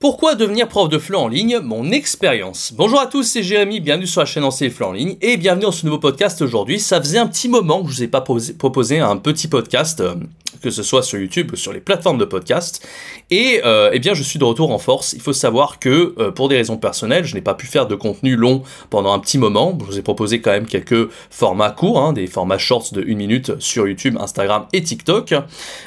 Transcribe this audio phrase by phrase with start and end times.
[0.00, 2.72] Pourquoi devenir prof de FLE en ligne Mon expérience.
[2.72, 5.64] Bonjour à tous, c'est Jérémy, bienvenue sur la chaîne Enseigner FLE en ligne et bienvenue
[5.64, 6.78] dans ce nouveau podcast aujourd'hui.
[6.78, 10.14] Ça faisait un petit moment que je vous ai pas proposé un petit podcast euh,
[10.62, 12.86] que ce soit sur YouTube ou sur les plateformes de podcast.
[13.30, 15.12] Et euh, eh bien, je suis de retour en force.
[15.12, 17.94] Il faut savoir que euh, pour des raisons personnelles, je n'ai pas pu faire de
[17.94, 19.76] contenu long pendant un petit moment.
[19.80, 23.14] Je vous ai proposé quand même quelques formats courts, hein, des formats shorts de 1
[23.16, 25.34] minute sur YouTube, Instagram et TikTok.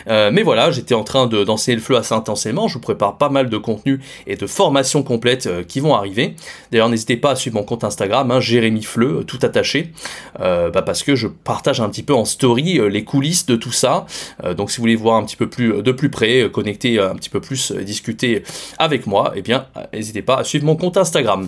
[0.07, 2.67] Euh, mais voilà, j'étais en train d'enseigner le fleu assez intensément.
[2.67, 6.35] Je vous prépare pas mal de contenus et de formations complètes qui vont arriver.
[6.71, 9.91] D'ailleurs, n'hésitez pas à suivre mon compte Instagram, hein, Jérémy Fleu, tout attaché,
[10.39, 14.05] bah, parce que je partage un petit peu en story les coulisses de tout ça.
[14.53, 16.99] Donc si vous voulez voir un petit peu plus euh, de plus près, euh, connecter
[16.99, 18.43] un petit peu plus, euh, discuter
[18.77, 21.47] avec moi, eh bien n'hésitez pas à suivre mon compte Instagram.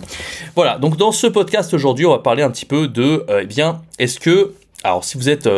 [0.54, 3.82] Voilà, donc dans ce podcast aujourd'hui, on va parler un petit peu de, eh bien,
[3.98, 4.52] est-ce que,
[4.82, 5.48] alors si vous êtes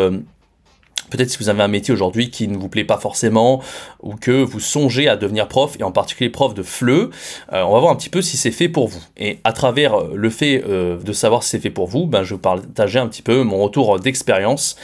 [1.10, 3.62] Peut-être si vous avez un métier aujourd'hui qui ne vous plaît pas forcément
[4.02, 7.08] ou que vous songez à devenir prof et en particulier prof de FLE, euh,
[7.52, 9.02] on va voir un petit peu si c'est fait pour vous.
[9.16, 12.22] Et à travers euh, le fait euh, de savoir si c'est fait pour vous, ben,
[12.22, 14.76] je vais partager un petit peu mon retour d'expérience.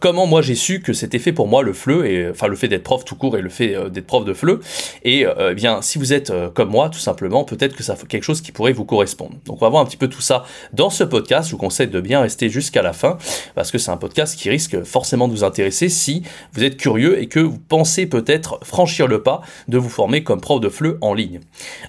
[0.00, 2.68] comment moi j'ai su que c'était fait pour moi le FLE et enfin le fait
[2.68, 4.60] d'être prof tout court et le fait d'être prof de FLE.
[5.04, 8.22] Et eh bien si vous êtes comme moi tout simplement, peut-être que ça fait quelque
[8.22, 9.34] chose qui pourrait vous correspondre.
[9.44, 11.48] Donc on va voir un petit peu tout ça dans ce podcast.
[11.48, 13.18] Je vous conseille de bien rester jusqu'à la fin
[13.54, 17.20] parce que c'est un podcast qui risque forcément de vous intéresser si vous êtes curieux
[17.20, 20.98] et que vous pensez peut-être franchir le pas de vous former comme prof de FLE
[21.00, 21.40] en ligne.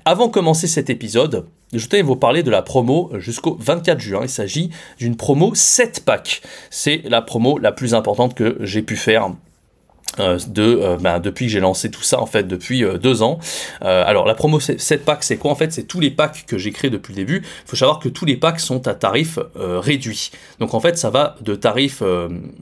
[0.06, 4.20] Avant de commencer cet épisode, je à vous parler de la promo jusqu'au 24 juin.
[4.24, 6.42] Il s'agit d'une promo 7 packs.
[6.70, 9.30] C'est la promo la plus importante que j'ai pu faire
[10.20, 13.22] euh, de euh, ben, depuis que j'ai lancé tout ça en fait depuis euh, deux
[13.22, 13.40] ans.
[13.82, 15.52] alors la promo 7 packs c'est quoi?
[15.52, 17.38] En fait C'est tous les packs que j'ai créés depuis le début.
[17.44, 20.32] Il faut savoir que tous les packs sont à tarif réduit.
[20.60, 22.02] Donc en fait ça va de tarif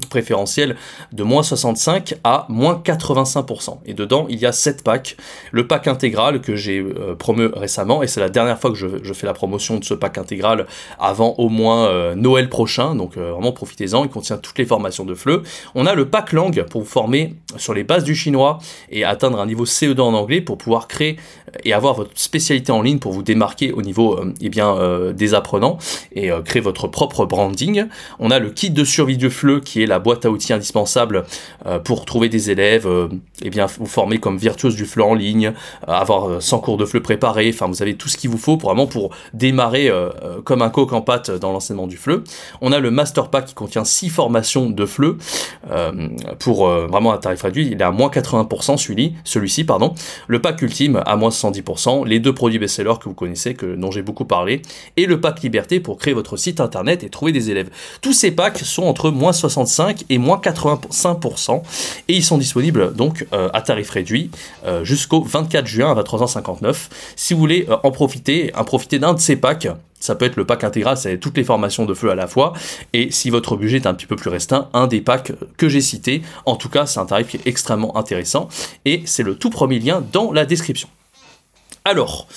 [0.09, 0.75] préférentiel
[1.11, 3.79] de moins 65 à moins 85%.
[3.85, 5.17] Et dedans il y a 7 packs.
[5.51, 6.83] Le pack intégral que j'ai
[7.19, 9.93] promu récemment et c'est la dernière fois que je, je, fais la promotion de ce
[9.93, 10.65] pack intégral
[10.99, 12.95] avant au moins Noël prochain.
[12.95, 14.03] Donc vraiment profitez-en.
[14.03, 15.43] Il contient toutes les formations de FLE.
[15.75, 18.59] On a le pack langue pour vous former sur les bases du chinois
[18.89, 21.17] et atteindre un niveau CE2 en anglais pour pouvoir créer
[21.63, 25.13] et avoir votre spécialité en ligne pour vous démarquer au niveau euh, eh bien, euh,
[25.13, 25.77] des apprenants
[26.13, 27.85] et euh, créer votre propre branding.
[28.19, 31.25] On a le kit de survie du FLE qui est la boîte à outils indispensable
[31.83, 32.87] pour trouver des élèves,
[33.41, 35.53] eh bien, vous former comme virtuose du FLE en ligne,
[35.87, 38.69] avoir 100 cours de FLE préparés, enfin vous avez tout ce qu'il vous faut pour
[38.69, 39.91] vraiment pour démarrer
[40.43, 42.23] comme un coq en pâte dans l'enseignement du FLE.
[42.61, 45.17] On a le Master Pack qui contient 6 formations de FLE
[46.39, 49.93] pour vraiment un tarif réduit, il est à moins 80% celui-ci, celui-ci pardon.
[50.27, 54.01] Le pack ultime à moins 110%, les deux produits best-sellers que vous connaissez, dont j'ai
[54.01, 54.61] beaucoup parlé,
[54.97, 57.69] et le pack liberté pour créer votre site internet et trouver des élèves.
[58.01, 61.61] Tous ces packs sont entre moins 65 et moins 85%,
[62.07, 64.29] et ils sont disponibles donc euh, à tarif réduit
[64.65, 66.89] euh, jusqu'au 24 juin à 23h59.
[67.15, 69.67] Si vous voulez euh, en profiter, en profiter d'un de ces packs,
[69.99, 72.51] ça peut être le pack intégral, c'est toutes les formations de feu à la fois.
[72.91, 75.79] Et si votre budget est un petit peu plus restreint, un des packs que j'ai
[75.79, 76.21] cité.
[76.45, 78.49] En tout cas, c'est un tarif qui est extrêmement intéressant.
[78.83, 80.89] Et c'est le tout premier lien dans la description.
[81.85, 82.27] Alors,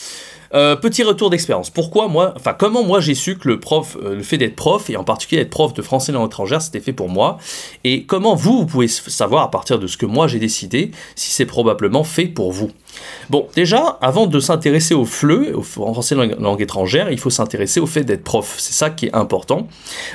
[0.55, 1.71] euh, petit retour d'expérience.
[1.71, 4.89] Pourquoi moi, enfin comment moi j'ai su que le prof, euh, le fait d'être prof
[4.91, 7.39] et en particulier être prof de français langue étrangère, c'était fait pour moi?
[7.85, 11.31] Et comment vous, vous pouvez savoir à partir de ce que moi j'ai décidé si
[11.31, 12.71] c'est probablement fait pour vous?
[13.31, 17.81] Bon, déjà, avant de s'intéresser au FLE, au français langue, langue étrangère, il faut s'intéresser
[17.81, 18.55] au fait d'être prof.
[18.59, 19.69] C'est ça qui est important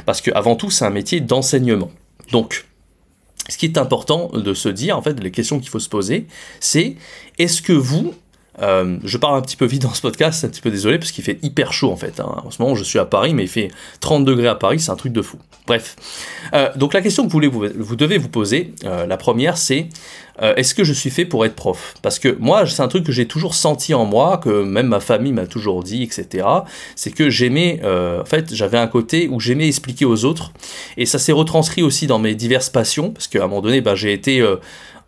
[0.05, 1.91] parce que avant tout, c'est un métier d'enseignement.
[2.31, 2.65] Donc,
[3.49, 6.27] ce qui est important de se dire, en fait, les questions qu'il faut se poser,
[6.59, 6.95] c'est
[7.37, 8.13] est-ce que vous,
[8.59, 11.11] euh, je parle un petit peu vite dans ce podcast, un petit peu désolé parce
[11.11, 12.19] qu'il fait hyper chaud en fait.
[12.19, 12.43] Hein.
[12.45, 13.69] En ce moment, je suis à Paris, mais il fait
[14.01, 15.37] 30 degrés à Paris, c'est un truc de fou.
[15.67, 15.95] Bref.
[16.53, 19.87] Euh, donc la question que vous, devez vous poser, euh, la première, c'est
[20.57, 21.93] est-ce que je suis fait pour être prof?
[22.01, 24.99] Parce que moi, c'est un truc que j'ai toujours senti en moi, que même ma
[24.99, 26.47] famille m'a toujours dit, etc.
[26.95, 30.51] C'est que j'aimais, en fait, j'avais un côté où j'aimais expliquer aux autres,
[30.97, 33.93] et ça s'est retranscrit aussi dans mes diverses passions, parce qu'à un moment donné, bah,
[33.93, 34.43] j'ai été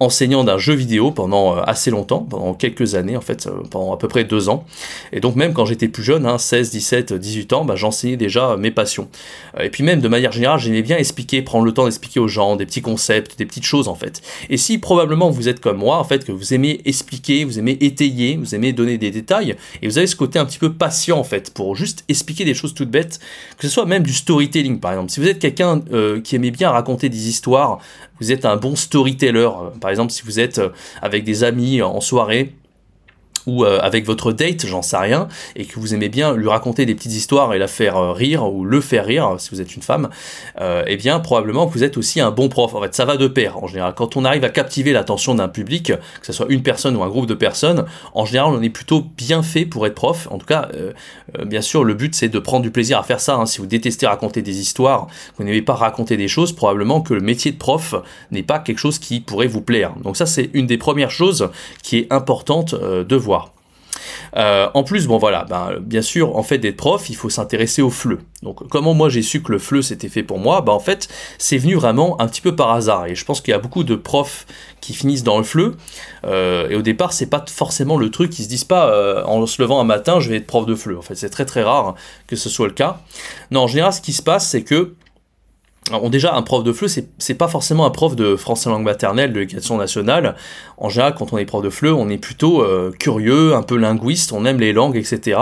[0.04, 3.94] enseignant d'un jeu vidéo pendant euh, assez longtemps, pendant quelques années en fait, euh, pendant
[3.94, 4.66] à peu près deux ans.
[5.12, 8.72] Et donc même quand j'étais plus jeune, 16, 17, 18 ans, bah, j'enseignais déjà mes
[8.72, 9.08] passions.
[9.58, 12.28] Euh, et puis même de manière générale, j'aimais bien expliquer, prendre le temps d'expliquer aux
[12.28, 14.22] gens des petits concepts, des petites choses en fait.
[14.50, 17.78] Et si probablement vous êtes comme moi, en fait, que vous aimez expliquer, vous aimez
[17.82, 21.18] étayer, vous aimez donner des détails, et vous avez ce côté un petit peu patient
[21.18, 23.20] en fait, pour juste expliquer des choses toutes bêtes,
[23.58, 25.12] que ce soit même du storytelling par exemple.
[25.12, 25.82] Si vous êtes quelqu'un
[26.24, 27.80] qui aimait bien raconter des histoires,
[28.24, 29.50] vous êtes un bon storyteller.
[29.82, 30.62] Par exemple, si vous êtes
[31.02, 32.54] avec des amis en soirée,
[33.48, 36.86] ou euh, avec votre date, j'en sais rien, et que vous aimez bien lui raconter
[36.86, 39.76] des petites histoires et la faire euh, rire ou le faire rire si vous êtes
[39.76, 40.10] une femme,
[40.60, 42.74] euh, eh bien probablement que vous êtes aussi un bon prof.
[42.76, 43.94] En fait, ça va de pair en général.
[43.96, 47.10] Quand on arrive à captiver l'attention d'un public, que ce soit une personne ou un
[47.10, 50.28] groupe de personnes, en général on est plutôt bien fait pour être prof.
[50.32, 50.70] En tout cas,
[51.46, 53.36] bien sûr, le but c'est de prendre du plaisir à faire ça.
[53.36, 53.46] Hein.
[53.46, 55.08] Si vous détestez raconter des histoires,
[55.38, 57.96] vous n'aimez pas raconter des choses, probablement que le métier de prof
[58.32, 59.94] n'est pas quelque chose qui pourrait vous plaire.
[60.04, 61.50] Donc ça c'est une des premières choses
[61.82, 63.33] qui est importante de voir.
[64.36, 67.82] Euh, en plus, bon voilà, ben, bien sûr, en fait d'être prof, il faut s'intéresser
[67.82, 68.20] au FLE.
[68.42, 70.62] Donc comment moi j'ai su que le FLE c'était fait pour moi?
[70.62, 71.08] Ben en fait,
[71.38, 73.08] c'est venu vraiment un petit peu par hasard.
[73.08, 74.46] Et je pense qu'il y a beaucoup de profs
[74.82, 75.76] qui finissent dans le FLE.
[76.26, 79.46] Euh, et au départ, c'est pas forcément le truc, ils se disent pas euh, en
[79.46, 80.98] se levant un matin, je vais être prof de FLE.
[80.98, 81.96] En fait, c'est très très rare
[82.28, 83.00] que ce soit le cas.
[83.52, 84.94] Non, en général, ce qui se passe, c'est que
[85.90, 86.88] alors, déjà, un prof de FLE,
[87.18, 90.36] c'est pas forcément un prof de français langue maternelle, de l'éducation nationale.
[90.78, 93.76] En général, quand on est prof de FLE, on est plutôt euh, curieux, un peu
[93.76, 95.40] linguiste, on aime les langues, etc.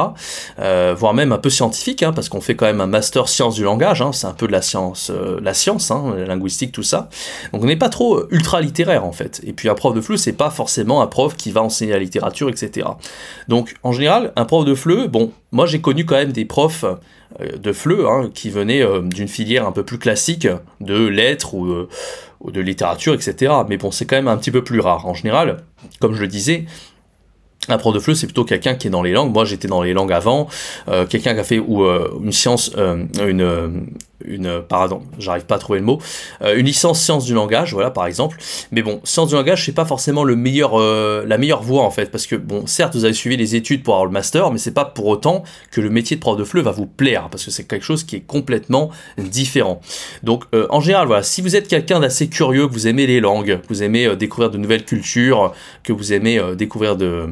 [0.60, 3.54] Euh, voire même un peu scientifique, hein, parce qu'on fait quand même un master sciences
[3.54, 4.02] du langage.
[4.02, 7.10] Hein, c'est un peu de la science, euh, la science, hein, la linguistique, tout ça.
[7.54, 9.42] Donc on n'est pas trop ultra littéraire en fait.
[9.46, 12.00] Et puis un prof de FLE, c'est pas forcément un prof qui va enseigner la
[12.00, 12.88] littérature, etc.
[13.48, 16.86] Donc en général, un prof de FLE, bon, moi j'ai connu quand même des profs
[17.39, 20.48] euh, de FLE, hein, qui venait euh, d'une filière un peu plus classique
[20.80, 21.89] de lettres ou, euh,
[22.39, 23.53] ou, de littérature, etc.
[23.68, 25.06] Mais bon, c'est quand même un petit peu plus rare.
[25.06, 25.63] En général,
[26.00, 26.65] comme je le disais,
[27.68, 29.31] un prof de FLE, c'est plutôt quelqu'un qui est dans les langues.
[29.31, 30.48] Moi, j'étais dans les langues avant.
[31.10, 33.92] quelqu'un qui a fait ou une science, une
[34.25, 36.00] une pardon, j'arrive pas à trouver le mot,
[36.42, 38.38] euh, une licence sciences du langage, voilà par exemple.
[38.72, 41.92] Mais bon, sciences du langage, c'est pas forcément le meilleur, euh, la meilleure voie en
[41.92, 44.57] fait, parce que bon, certes vous avez suivi les études pour avoir le master, mais
[44.57, 47.46] c'est pas pour autant que le métier de prof de FLE va vous plaire, parce
[47.46, 49.81] que c'est quelque chose qui est complètement différent.
[50.24, 53.19] Donc euh, en général, voilà, si vous êtes quelqu'un d'assez curieux, que vous aimez les
[53.19, 55.54] langues, que vous aimez découvrir de nouvelles cultures,
[55.84, 57.30] que vous aimez découvrir de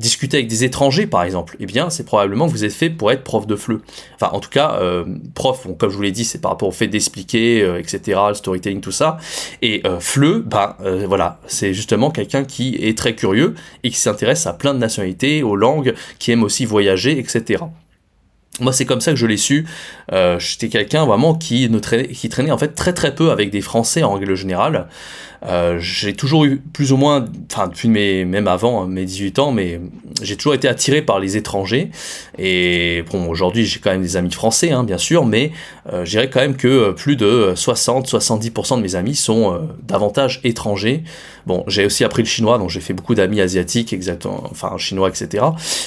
[0.00, 3.12] discuter avec des étrangers par exemple, eh bien c'est probablement que vous êtes fait pour
[3.12, 3.80] être prof de FLE.
[4.16, 4.80] Enfin en tout cas,
[5.34, 8.80] prof, comme je vous l'ai c'est par rapport au fait d'expliquer, euh, etc., le storytelling,
[8.80, 9.18] tout ça.
[9.62, 13.98] Et euh, Fleu, bah euh, voilà, c'est justement quelqu'un qui est très curieux et qui
[13.98, 17.64] s'intéresse à plein de nationalités, aux langues, qui aime aussi voyager, etc.
[18.60, 19.66] Moi, c'est comme ça que je l'ai su.
[20.38, 23.60] J'étais quelqu'un vraiment qui, ne traînait, qui traînait en fait très très peu avec des
[23.60, 24.88] Français en règle générale.
[25.44, 29.38] Euh, j'ai toujours eu plus ou moins, enfin depuis mes, même avant hein, mes 18
[29.38, 29.80] ans, mais
[30.22, 31.90] j'ai toujours été attiré par les étrangers.
[32.38, 35.52] Et bon, aujourd'hui j'ai quand même des amis français, hein, bien sûr, mais
[35.92, 40.40] euh, je dirais quand même que plus de 60-70% de mes amis sont euh, davantage
[40.42, 41.04] étrangers.
[41.46, 45.08] Bon, j'ai aussi appris le chinois, donc j'ai fait beaucoup d'amis asiatiques, exactement, enfin chinois,
[45.08, 45.44] etc.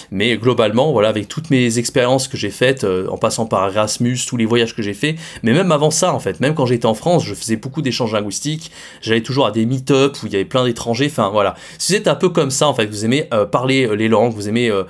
[0.10, 4.38] Mais globalement, voilà, avec toutes mes expériences que j'ai faites, en passant par Erasmus, tous
[4.38, 6.94] les voyages que j'ai faits, mais même avant ça, en fait, même quand j'étais en
[6.94, 8.72] France, je faisais beaucoup d'échanges linguistiques.
[9.02, 11.08] J'allais toujours à des meet-up où il y avait plein d'étrangers.
[11.08, 13.88] Enfin voilà, si vous êtes un peu comme ça en fait, vous aimez euh, parler
[13.88, 14.84] euh, les langues, vous aimez euh,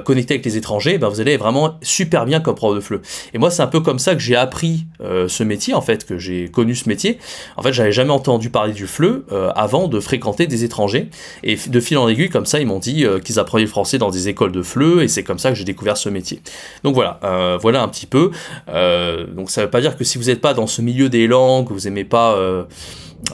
[0.00, 3.00] connecter avec les étrangers, ben, vous allez vraiment super bien comme prof de FLE.
[3.34, 6.18] Et moi c'est un peu comme ça que j'ai appris ce métier en fait, que
[6.18, 7.18] j'ai connu ce métier.
[7.56, 9.24] En fait j'avais jamais entendu parler du FLE
[9.54, 11.08] avant de fréquenter des étrangers.
[11.42, 14.10] Et de fil en aiguille comme ça ils m'ont dit qu'ils apprenaient le français dans
[14.10, 16.40] des écoles de FLE et c'est comme ça que j'ai découvert ce métier.
[16.84, 17.11] Donc voilà,
[17.60, 18.30] voilà un petit peu.
[18.68, 21.68] donc ça veut pas dire que si vous n'êtes pas dans ce milieu des langues,
[21.70, 22.36] vous aimez pas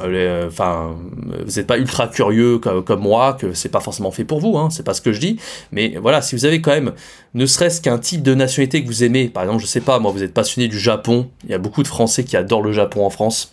[0.02, 0.96] euh, enfin,
[1.46, 4.68] vous n'êtes pas ultra curieux comme, moi, que c'est pas forcément fait pour vous, hein,
[4.70, 5.38] c'est pas ce que je dis.
[5.72, 6.92] Mais voilà, si vous avez quand même,
[7.34, 10.12] ne serait-ce qu'un type de nationalité que vous aimez, par exemple, je sais pas, moi,
[10.12, 13.04] vous êtes passionné du Japon, il y a beaucoup de Français qui adorent le Japon
[13.04, 13.52] en France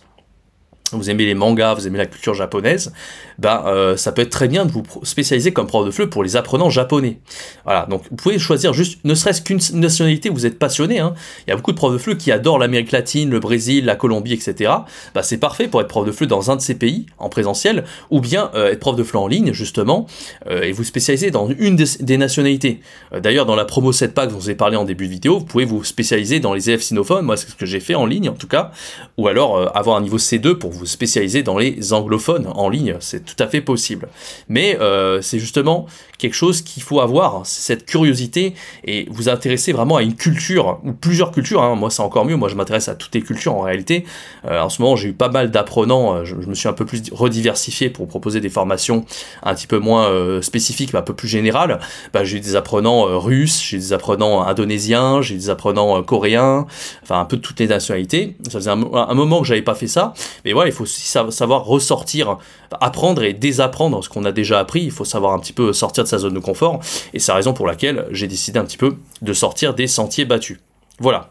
[0.92, 2.92] vous aimez les mangas, vous aimez la culture japonaise,
[3.38, 6.22] ben euh, ça peut être très bien de vous spécialiser comme prof de FLE pour
[6.22, 7.18] les apprenants japonais.
[7.64, 11.00] Voilà, donc vous pouvez choisir juste, ne serait-ce qu'une nationalité vous êtes passionné.
[11.00, 11.14] Hein.
[11.46, 13.96] Il y a beaucoup de profs de FLE qui adorent l'Amérique latine, le Brésil, la
[13.96, 14.72] Colombie, etc.
[15.14, 17.84] Ben, c'est parfait pour être prof de FLE dans un de ces pays en présentiel,
[18.10, 20.06] ou bien euh, être prof de FLE en ligne justement
[20.48, 22.80] euh, et vous spécialiser dans une des, nationalités.
[23.12, 25.38] D'ailleurs, dans la promo 7 pack dont je vous ai parlé en début de vidéo,
[25.38, 27.24] vous pouvez vous spécialiser dans les élèves sinophones.
[27.24, 28.70] Moi, c'est ce que j'ai fait en ligne en tout cas,
[29.16, 33.24] ou alors avoir un niveau C2 pour vous spécialiser dans les anglophones en ligne, c'est
[33.24, 34.08] tout à fait possible.
[34.48, 35.86] Mais euh, c'est justement
[36.18, 38.54] quelque chose qu'il faut avoir, cette curiosité
[38.84, 41.62] et vous intéresser vraiment à une culture ou plusieurs cultures.
[41.62, 41.74] Hein.
[41.74, 42.36] Moi, c'est encore mieux.
[42.36, 44.04] Moi, je m'intéresse à toutes les cultures en réalité.
[44.46, 46.16] Euh, en ce moment, j'ai eu pas mal d'apprenants.
[46.16, 49.04] Euh, je, me suis un peu plus rediversifié pour proposer des formations
[49.42, 51.80] un petit peu moins spécifiques, mais un peu plus générales.
[52.12, 56.66] Bah, j'ai eu des apprenants russes, j'ai des apprenants indonésiens, j'ai des apprenants coréens,
[57.02, 58.36] enfin un peu de toutes les nationalités.
[58.44, 60.14] Ça faisait un moment que j'avais pas fait ça,
[60.44, 62.38] mais voilà, il faut savoir ressortir,
[62.80, 64.82] apprendre et désapprendre ce qu'on a déjà appris.
[64.82, 66.80] Il faut savoir un petit peu sortir de sa zone de confort.
[67.14, 70.24] Et c'est la raison pour laquelle j'ai décidé un petit peu de sortir des sentiers
[70.24, 70.58] battus.
[70.98, 71.30] Voilà.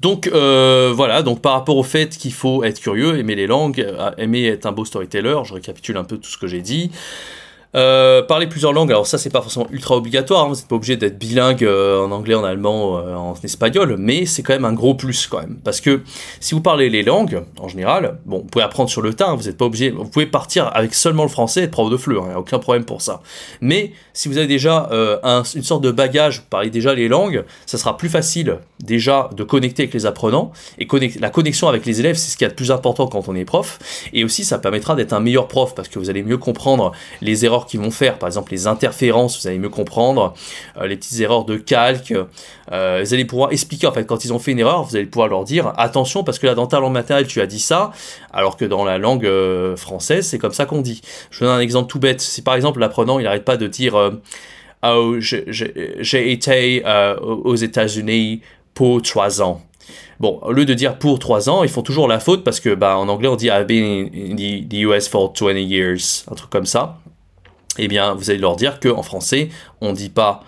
[0.00, 3.86] Donc euh, voilà, donc par rapport au fait qu'il faut être curieux, aimer les langues,
[4.18, 6.90] aimer être un beau storyteller, je récapitule un peu tout ce que j'ai dit.
[7.76, 10.76] Euh, parler plusieurs langues, alors ça c'est pas forcément ultra obligatoire, hein, vous n'êtes pas
[10.76, 14.64] obligé d'être bilingue euh, en anglais, en allemand, euh, en espagnol, mais c'est quand même
[14.64, 15.56] un gros plus quand même.
[15.64, 16.02] Parce que
[16.38, 19.34] si vous parlez les langues, en général, bon, vous pouvez apprendre sur le tas, hein,
[19.34, 21.96] vous n'êtes pas obligé, vous pouvez partir avec seulement le français et être prof de
[21.96, 23.22] fleu, hein, aucun problème pour ça.
[23.60, 24.88] Mais si vous avez déjà
[25.22, 29.42] une sorte de bagage, vous parlez déjà les langues, ça sera plus facile déjà de
[29.42, 30.86] connecter avec les apprenants, et
[31.18, 33.44] la connexion avec les élèves, c'est ce qui est le plus important quand on est
[33.44, 33.78] prof,
[34.12, 37.44] et aussi ça permettra d'être un meilleur prof, parce que vous allez mieux comprendre les
[37.44, 40.34] erreurs qui vont faire, par exemple les interférences, vous allez mieux comprendre,
[40.76, 42.14] euh, les petites erreurs de calque,
[42.72, 45.06] euh, vous allez pouvoir expliquer en fait quand ils ont fait une erreur, vous allez
[45.06, 47.92] pouvoir leur dire attention parce que là dans ta langue maternelle tu as dit ça,
[48.32, 51.00] alors que dans la langue euh, française c'est comme ça qu'on dit.
[51.30, 54.12] Je donne un exemple tout bête, si par exemple l'apprenant il n'arrête pas de dire
[54.82, 56.82] oh j'ai été
[57.20, 58.40] aux États-Unis
[58.74, 59.62] pour trois ans.
[60.20, 62.74] Bon, au lieu de dire pour 3 ans, ils font toujours la faute parce que
[62.74, 66.34] bah, en anglais on dit I've been in the, the US for 20 years, un
[66.34, 66.98] truc comme ça
[67.78, 69.48] eh bien, vous allez leur dire qu'en français,
[69.80, 70.42] on ne dit pas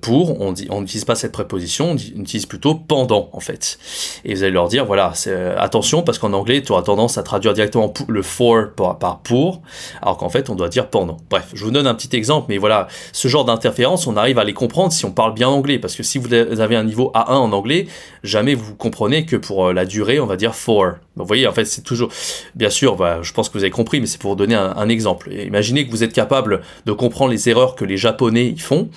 [0.00, 3.78] pour, on dit, on n'utilise pas cette préposition, on, utilise plutôt pendant en fait.
[4.24, 7.22] Et vous allez leur dire voilà, euh, attention parce qu'en anglais tu auras tendance à
[7.22, 9.62] traduire directement le for par, pour,
[10.02, 11.16] alors qu'en fait on doit dire pendant.
[11.30, 14.44] Bref, je vous donne un petit exemple, mais voilà, ce genre d'interférence, on arrive à
[14.44, 17.32] les comprendre si on parle bien anglais, parce que si vous avez un niveau A1
[17.32, 17.86] en anglais,
[18.22, 20.92] jamais vous comprenez que pour euh, la durée on va dire for.
[21.16, 22.10] Vous voyez, en fait c'est toujours,
[22.54, 24.88] bien sûr, bah, je pense que vous avez compris, mais c'est pour vous donner un,
[24.90, 25.32] exemple.
[25.32, 28.88] imaginez que vous êtes capable de comprendre les erreurs que les Japonais y font.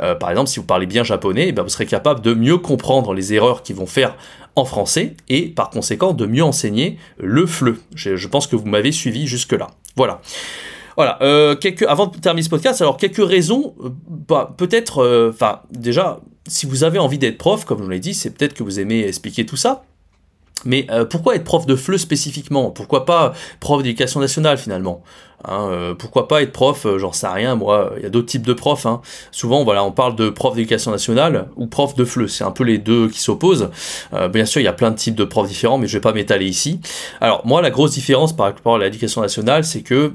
[0.00, 2.58] Euh, par exemple, si vous parlez bien japonais, eh ben, vous serez capable de mieux
[2.58, 4.16] comprendre les erreurs qu'ils vont faire
[4.54, 7.76] en français et par conséquent de mieux enseigner le FLE.
[7.94, 9.68] Je, pense que vous m'avez suivi jusque-là.
[9.96, 10.20] Voilà.
[10.96, 11.54] Voilà, euh,
[11.88, 16.84] avant de terminer ce podcast, alors quelques raisons, euh, bah, peut-être, enfin déjà, si vous
[16.84, 19.44] avez envie d'être prof, comme je vous l'ai dit, c'est peut-être que vous aimez expliquer
[19.44, 19.84] tout ça,
[20.64, 22.70] mais pourquoi être prof de FLE spécifiquement?
[22.70, 25.02] Pourquoi pas prof d'éducation nationale finalement?
[25.44, 27.92] Hein, euh, pourquoi pas être prof euh, J'en sais rien, moi.
[27.96, 28.86] Il y a d'autres types de profs.
[28.86, 29.00] Hein.
[29.30, 32.28] Souvent, voilà, on parle de prof d'éducation nationale ou prof de FLE.
[32.28, 33.70] C'est un peu les deux qui s'opposent.
[34.12, 36.00] Euh, bien sûr, il y a plein de types de profs différents, mais je vais
[36.00, 36.80] pas m'étaler ici.
[37.20, 40.12] Alors, moi, la grosse différence par rapport à l'éducation nationale, c'est que,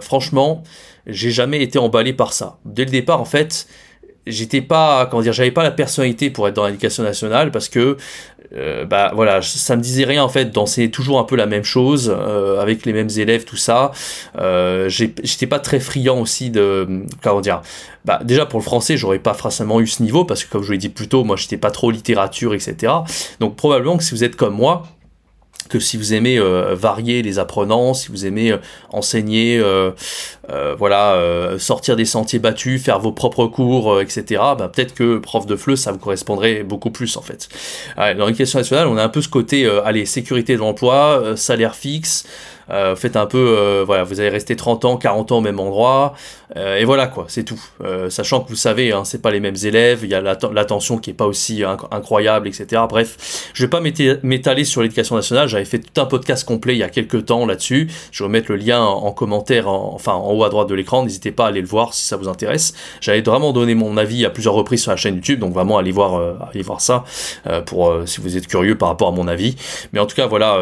[0.00, 0.64] franchement,
[1.06, 2.58] j'ai jamais été emballé par ça.
[2.64, 3.68] Dès le départ, en fait,
[4.26, 7.96] j'étais pas comment dire j'avais pas la personnalité pour être dans l'éducation nationale parce que
[8.56, 11.64] euh, bah voilà ça me disait rien en fait d'enseigner toujours un peu la même
[11.64, 13.90] chose euh, avec les mêmes élèves tout ça.
[14.38, 17.62] Euh, j'étais pas très friand aussi de comment dire
[18.04, 20.66] bah déjà pour le français j'aurais pas forcément eu ce niveau parce que comme je
[20.66, 22.92] vous l'ai dit plus tôt moi j'étais pas trop littérature etc
[23.40, 24.84] donc probablement que si vous êtes comme moi
[25.68, 28.58] que si vous aimez euh, varier les apprenants, si vous aimez euh,
[28.90, 29.92] enseigner, euh,
[30.78, 31.18] voilà,
[31.58, 34.24] sortir des sentiers battus, faire vos propres cours, etc.,
[34.56, 37.48] bah, peut-être que prof de FLE, ça vous correspondrait beaucoup plus en fait.
[37.96, 42.26] dans l'éducation nationale, on a un peu ce côté, allez, sécurité de l'emploi, salaire fixe,
[42.96, 46.14] faites un peu, voilà, vous allez rester 30 ans, 40 ans au même endroit,
[46.54, 47.60] et voilà quoi, c'est tout.
[48.08, 51.10] sachant que vous savez, hein, c'est pas les mêmes élèves, il y a l'attention qui
[51.10, 52.82] est pas aussi incroyable, etc.
[52.88, 56.78] Bref, je vais pas m'étaler sur l'éducation nationale, j'avais fait tout un podcast complet il
[56.78, 60.44] y a quelques temps là-dessus, je vais remettre le lien en, commentaire, enfin en haut
[60.44, 62.74] à droite de l'écran, n'hésitez pas à aller le voir si ça vous intéresse.
[63.00, 65.92] J'avais vraiment donné mon avis à plusieurs reprises sur la chaîne YouTube, donc vraiment allez
[65.92, 67.04] voir, allez voir ça,
[67.66, 69.56] pour si vous êtes curieux par rapport à mon avis.
[69.92, 70.58] Mais en tout cas, voilà,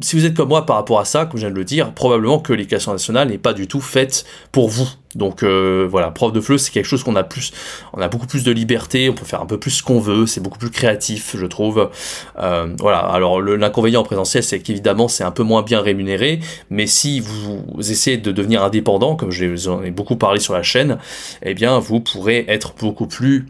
[0.00, 2.38] si vous êtes comme moi par rapport à ça, je viens de le dire, probablement
[2.38, 4.88] que l'éducation nationale n'est pas du tout faite pour vous.
[5.14, 7.52] Donc euh, voilà, prof de FLE, c'est quelque chose qu'on a plus,
[7.92, 10.26] on a beaucoup plus de liberté, on peut faire un peu plus ce qu'on veut,
[10.26, 11.90] c'est beaucoup plus créatif, je trouve.
[12.38, 16.86] Euh, voilà, alors l'inconvénient en présentiel, c'est qu'évidemment c'est un peu moins bien rémunéré, mais
[16.86, 20.98] si vous essayez de devenir indépendant, comme j'en ai beaucoup parlé sur la chaîne,
[21.42, 23.46] eh bien vous pourrez être beaucoup plus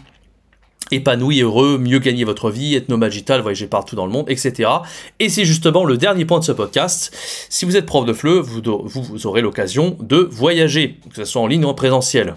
[0.90, 4.70] épanoui, heureux, mieux gagner votre vie, être nomade voyager partout dans le monde, etc.
[5.18, 7.14] Et c'est justement le dernier point de ce podcast.
[7.48, 11.46] Si vous êtes prof de FLE, vous, aurez l'occasion de voyager, que ce soit en
[11.46, 12.34] ligne ou en présentiel.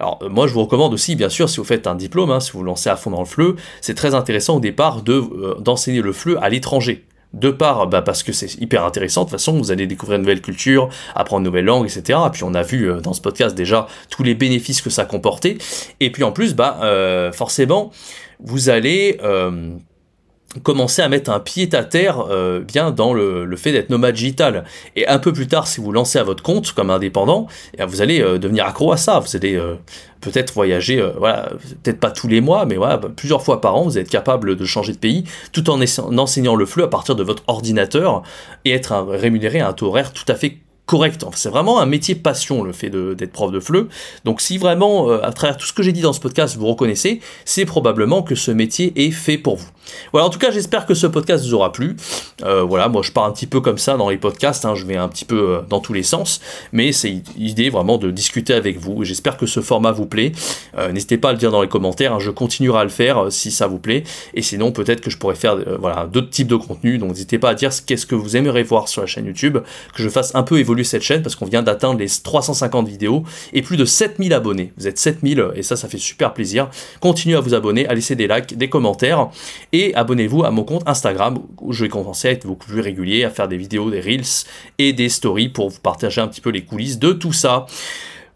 [0.00, 2.40] Alors euh, moi je vous recommande aussi, bien sûr, si vous faites un diplôme, hein,
[2.40, 5.14] si vous vous lancez à fond dans le FLE, c'est très intéressant au départ de
[5.14, 9.26] euh, d'enseigner le FLE à l'étranger de part bah, parce que c'est hyper intéressant, de
[9.26, 12.18] toute façon vous allez découvrir une nouvelle culture, apprendre une nouvelle langue, etc.
[12.26, 15.04] Et puis on a vu euh, dans ce podcast déjà tous les bénéfices que ça
[15.04, 15.58] comportait.
[16.00, 17.90] Et puis en plus, bah, euh, forcément,
[18.40, 19.70] vous allez euh,
[20.62, 22.26] commencer à mettre un pied à terre
[22.66, 24.64] bien dans le, fait d'être nomade digital.
[24.96, 27.46] Et un peu plus tard, si vous lancez à votre compte comme indépendant,
[27.78, 29.18] eh vous allez devenir accro à ça.
[29.18, 29.60] Vous allez
[30.24, 31.50] peut-être voyager, euh, voilà,
[31.82, 34.64] peut-être pas tous les mois, mais voilà, plusieurs fois par an, vous êtes capable de
[34.64, 35.80] changer de pays tout en
[36.18, 38.22] enseignant le fleu à partir de votre ordinateur
[38.64, 41.24] et être rémunéré à un taux horaire tout à fait correct.
[41.34, 43.88] C'est vraiment un métier passion le fait d'être prof de FLE.
[44.24, 46.66] Donc si vraiment, euh, à travers tout ce que j'ai dit dans ce podcast, vous
[46.66, 49.68] reconnaissez, c'est probablement que ce métier est fait pour vous.
[50.12, 51.96] Voilà, en tout cas, j'espère que ce podcast vous aura plu.
[52.42, 54.86] Euh, voilà, moi je pars un petit peu comme ça dans les podcasts, hein, je
[54.86, 56.40] vais un petit peu euh, dans tous les sens,
[56.72, 59.04] mais c'est l'idée vraiment de discuter avec vous.
[59.04, 60.32] J'espère que ce format vous plaît.
[60.92, 63.50] N'hésitez pas à le dire dans les commentaires, hein, je continuerai à le faire si
[63.50, 64.04] ça vous plaît.
[64.34, 66.98] Et sinon, peut-être que je pourrais faire voilà, d'autres types de contenus.
[66.98, 69.58] Donc n'hésitez pas à dire qu'est-ce que vous aimeriez voir sur la chaîne YouTube,
[69.94, 73.22] que je fasse un peu évoluer cette chaîne parce qu'on vient d'atteindre les 350 vidéos
[73.52, 74.72] et plus de 7000 abonnés.
[74.76, 76.68] Vous êtes 7000 et ça, ça fait super plaisir.
[77.00, 79.28] Continuez à vous abonner, à laisser des likes, des commentaires
[79.72, 83.24] et abonnez-vous à mon compte Instagram où je vais commencer à être beaucoup plus régulier,
[83.24, 84.24] à faire des vidéos, des reels
[84.78, 87.66] et des stories pour vous partager un petit peu les coulisses de tout ça.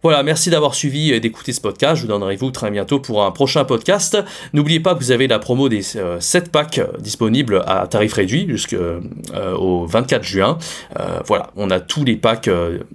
[0.00, 1.96] Voilà, merci d'avoir suivi et d'écouter ce podcast.
[1.96, 4.16] Je vous donnerai vous très bientôt pour un prochain podcast.
[4.52, 8.46] N'oubliez pas que vous avez la promo des 7 euh, packs disponibles à tarif réduit
[8.48, 10.58] jusqu'au euh, 24 juin.
[11.00, 12.48] Euh, voilà, on a tous les packs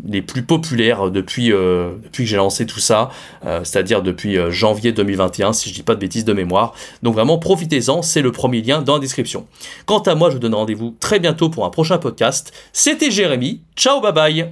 [0.07, 3.09] les plus populaires depuis, que j'ai lancé tout ça,
[3.43, 6.73] c'est-à-dire depuis janvier 2021, si je dis pas de bêtises de mémoire.
[7.01, 9.45] Donc vraiment, profitez-en, c'est le premier lien dans la description.
[9.85, 12.53] Quant à moi, je vous donne rendez-vous très bientôt pour un prochain podcast.
[12.71, 13.61] C'était Jérémy.
[13.75, 14.51] Ciao, bye bye